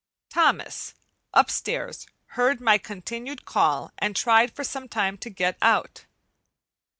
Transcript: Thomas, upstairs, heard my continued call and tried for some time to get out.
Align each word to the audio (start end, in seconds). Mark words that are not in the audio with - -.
Thomas, 0.31 0.95
upstairs, 1.31 2.07
heard 2.29 2.59
my 2.59 2.79
continued 2.79 3.45
call 3.45 3.91
and 3.99 4.15
tried 4.15 4.51
for 4.51 4.63
some 4.63 4.89
time 4.89 5.15
to 5.19 5.29
get 5.29 5.59
out. 5.61 6.05